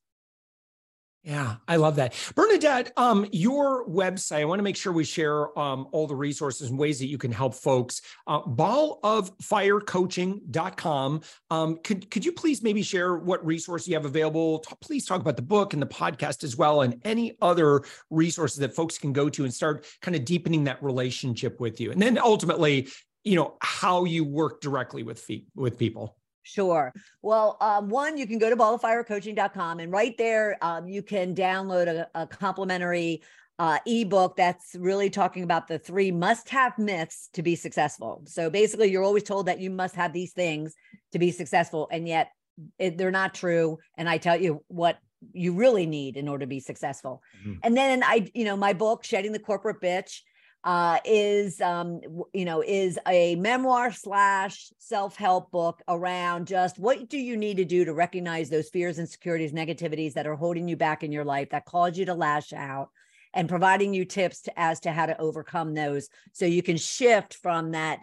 Yeah, 1.26 1.56
I 1.68 1.78
love 1.78 1.96
that. 1.96 2.14
Bernadette, 2.36 2.94
um, 2.98 3.26
your 3.32 3.90
website, 3.90 4.42
I 4.42 4.46
want 4.46 4.60
to 4.60 4.64
make 4.64 4.76
sure 4.76 4.94
we 4.94 5.04
share 5.04 5.58
um, 5.58 5.88
all 5.92 6.06
the 6.06 6.16
resources 6.16 6.70
and 6.70 6.78
ways 6.78 7.00
that 7.00 7.08
you 7.08 7.18
can 7.18 7.32
help 7.32 7.56
folks. 7.56 8.04
Uh, 8.28 8.44
balloffirecoaching.com. 8.44 11.22
Um, 11.50 11.80
could, 11.84 12.12
could 12.12 12.24
you 12.24 12.32
please 12.32 12.62
maybe 12.62 12.84
share 12.84 13.18
what 13.18 13.44
resources 13.44 13.88
you 13.88 13.96
have 13.96 14.06
available? 14.06 14.64
Please 14.82 15.08
talk 15.08 15.20
about 15.20 15.36
the 15.36 15.42
book 15.42 15.74
and 15.74 15.82
the 15.82 15.88
podcast 15.88 16.44
as 16.44 16.58
well, 16.58 16.82
and 16.82 17.02
any 17.04 17.36
other 17.42 17.82
resources 18.12 18.60
that 18.60 18.76
folks 18.76 19.00
can 19.00 19.12
go 19.12 19.28
to 19.28 19.46
and 19.46 19.54
start 19.54 19.88
kind 20.04 20.16
of 20.16 20.26
deepening 20.26 20.66
that 20.66 20.84
relationship 20.84 21.60
with 21.60 21.82
you. 21.82 21.92
And 21.92 22.00
then 22.00 22.20
ultimately, 22.20 22.88
you 23.24 23.36
know, 23.36 23.58
how 23.62 24.04
you 24.04 24.26
work 24.26 24.62
directly 24.62 25.02
with, 25.02 25.20
fee- 25.20 25.48
with 25.56 25.80
people. 25.80 26.20
Sure. 26.46 26.94
Well, 27.24 27.58
um, 27.60 27.90
one, 27.90 28.18
you 28.18 28.28
can 28.28 28.38
go 28.38 28.50
to 28.50 28.56
balloffirecoaching.com 28.56 29.80
and 29.80 29.92
right 29.92 30.16
there 30.18 30.58
um, 30.62 30.88
you 30.88 31.02
can 31.02 31.34
download 31.34 31.88
a, 31.88 32.08
a 32.14 32.28
complimentary 32.28 33.24
uh, 33.58 33.80
ebook 33.88 34.36
that's 34.36 34.76
really 34.76 35.10
talking 35.10 35.44
about 35.44 35.68
the 35.68 35.80
three 35.80 36.12
must 36.12 36.50
have 36.50 36.78
myths 36.78 37.30
to 37.34 37.42
be 37.42 37.56
successful. 37.56 38.22
So 38.26 38.50
basically, 38.50 38.92
you're 38.92 39.04
always 39.04 39.24
told 39.24 39.48
that 39.48 39.60
you 39.60 39.70
must 39.70 39.96
have 39.96 40.14
these 40.14 40.34
things 40.34 40.76
to 41.14 41.20
be 41.20 41.32
successful, 41.32 41.88
and 41.92 42.08
yet 42.08 42.30
it, 42.78 42.98
they're 42.98 43.12
not 43.12 43.34
true. 43.34 43.80
And 43.98 44.10
I 44.10 44.18
tell 44.18 44.40
you 44.40 44.64
what 44.68 44.98
you 45.34 45.54
really 45.54 45.86
need 45.86 46.18
in 46.18 46.28
order 46.28 46.44
to 46.44 46.50
be 46.50 46.60
successful. 46.60 47.22
Mm-hmm. 47.42 47.60
And 47.64 47.78
then 47.78 48.04
I, 48.04 48.30
you 48.34 48.44
know, 48.44 48.58
my 48.58 48.74
book, 48.74 49.04
Shedding 49.04 49.32
the 49.32 49.40
Corporate 49.40 49.82
Bitch, 49.82 50.20
uh, 50.66 50.98
is 51.06 51.62
um, 51.62 52.02
you 52.34 52.44
know 52.44 52.64
is 52.66 53.00
a 53.08 53.36
memoir 53.36 53.92
slash 53.92 54.72
self-help 54.80 55.52
book 55.52 55.82
around 55.88 56.48
just 56.48 56.80
what 56.80 57.08
do 57.08 57.20
you 57.20 57.38
need 57.38 57.58
to 57.58 57.66
do 57.66 57.86
to 57.86 57.94
recognize 57.94 58.50
those 58.50 58.70
fears 58.70 58.98
insecurities 58.98 59.54
negativities 59.54 60.14
that 60.14 60.26
are 60.26 60.36
holding 60.36 60.68
you 60.68 60.76
back 60.76 61.04
in 61.04 61.12
your 61.12 61.24
life 61.24 61.50
that 61.52 61.66
cause 61.66 61.98
you 61.98 62.06
to 62.06 62.16
lash 62.16 62.52
out 62.52 62.90
and 63.36 63.50
providing 63.50 63.94
you 63.94 64.06
tips 64.06 64.42
to, 64.42 64.60
as 64.60 64.80
to 64.80 64.92
how 64.92 65.06
to 65.06 65.20
overcome 65.22 65.76
those 65.76 66.10
so 66.34 66.46
you 66.46 66.64
can 66.64 66.78
shift 66.78 67.36
from 67.36 67.72
that 67.72 68.00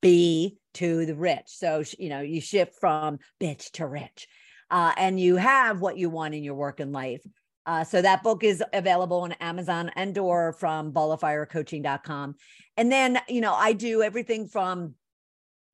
b 0.00 0.56
to 0.74 1.06
the 1.06 1.14
rich. 1.14 1.46
So 1.46 1.84
you 1.96 2.08
know 2.08 2.20
you 2.20 2.40
shift 2.40 2.74
from 2.80 3.20
bitch 3.40 3.70
to 3.72 3.86
rich 3.86 4.26
uh, 4.68 4.92
and 4.96 5.20
you 5.20 5.36
have 5.36 5.80
what 5.80 5.96
you 5.96 6.10
want 6.10 6.34
in 6.34 6.42
your 6.42 6.54
work 6.54 6.80
and 6.80 6.92
life 6.92 7.22
uh, 7.70 7.84
so 7.84 8.02
that 8.02 8.24
book 8.24 8.42
is 8.42 8.64
available 8.72 9.20
on 9.20 9.30
Amazon 9.34 9.92
and 9.94 10.18
or 10.18 10.52
from 10.54 10.92
balloffirecoaching.com. 10.92 12.34
And 12.76 12.90
then, 12.90 13.20
you 13.28 13.40
know, 13.40 13.54
I 13.54 13.74
do 13.74 14.02
everything 14.02 14.48
from 14.48 14.96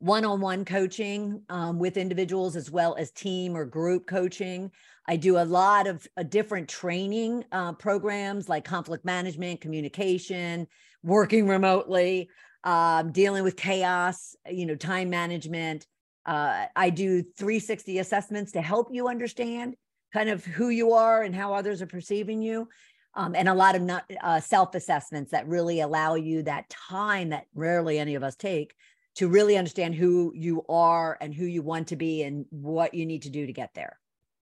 one-on-one 0.01 0.67
coaching 0.67 1.41
um, 1.49 1.79
with 1.79 1.97
individuals 1.97 2.55
as 2.55 2.71
well 2.71 2.97
as 2.97 3.11
team 3.13 3.57
or 3.57 3.65
group 3.65 4.07
coaching. 4.07 4.71
I 5.09 5.17
do 5.17 5.39
a 5.39 5.47
lot 5.47 5.87
of 5.87 6.07
uh, 6.19 6.23
different 6.25 6.69
training 6.69 7.47
uh, 7.51 7.73
programs 7.73 8.47
like 8.47 8.67
conflict 8.67 9.07
management, 9.07 9.63
communication, 9.63 10.67
working 11.03 11.49
remotely, 11.49 12.29
um, 12.65 13.11
dealing 13.11 13.43
with 13.43 13.57
chaos, 13.57 14.37
you 14.51 14.67
know, 14.67 14.77
time 14.77 15.09
management. 15.09 15.87
Uh, 16.27 16.67
I 16.77 16.91
do 16.91 17.23
360 17.23 18.01
assessments 18.01 18.53
to 18.53 18.61
help 18.61 18.89
you 18.93 19.09
understand 19.09 19.77
kind 20.13 20.29
of 20.29 20.45
who 20.45 20.69
you 20.69 20.93
are 20.93 21.23
and 21.23 21.35
how 21.35 21.55
others 21.55 21.83
are 21.83 21.87
perceiving 21.87 22.43
you. 22.43 22.69
Um, 23.15 23.35
and 23.35 23.49
a 23.49 23.55
lot 23.55 23.77
of 23.77 23.83
not, 23.83 24.11
uh, 24.23 24.41
self 24.41 24.75
assessments 24.75 25.31
that 25.31 25.49
really 25.49 25.81
allow 25.81 26.17
you 26.17 26.43
that 26.43 26.69
time 26.69 27.31
that 27.31 27.47
rarely 27.55 27.99
any 27.99 28.15
of 28.15 28.23
us 28.23 28.37
take 28.37 28.75
to 29.17 29.29
really 29.29 29.57
understand 29.57 29.95
who 29.95 30.33
you 30.35 30.63
are 30.69 31.17
and 31.21 31.35
who 31.35 31.47
you 31.47 31.63
want 31.63 31.89
to 31.89 31.97
be 31.97 32.23
and 32.23 32.45
what 32.51 32.93
you 32.93 33.07
need 33.07 33.23
to 33.23 33.31
do 33.31 33.47
to 33.47 33.53
get 33.53 33.73
there. 33.75 33.99